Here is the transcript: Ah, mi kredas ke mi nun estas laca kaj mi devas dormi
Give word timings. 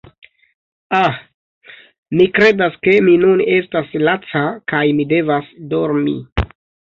Ah, 0.99 1.17
mi 2.21 2.25
kredas 2.37 2.79
ke 2.87 2.95
mi 3.09 3.13
nun 3.25 3.43
estas 3.59 3.93
laca 4.07 4.43
kaj 4.73 4.83
mi 5.01 5.07
devas 5.15 5.53
dormi 5.75 6.17